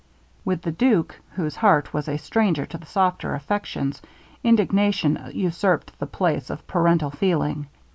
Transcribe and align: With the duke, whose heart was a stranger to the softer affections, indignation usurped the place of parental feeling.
With 0.43 0.63
the 0.63 0.71
duke, 0.71 1.19
whose 1.33 1.57
heart 1.57 1.93
was 1.93 2.07
a 2.07 2.17
stranger 2.17 2.65
to 2.65 2.77
the 2.79 2.87
softer 2.87 3.35
affections, 3.35 4.01
indignation 4.43 5.29
usurped 5.31 5.99
the 5.99 6.07
place 6.07 6.49
of 6.49 6.65
parental 6.65 7.11
feeling. 7.11 7.67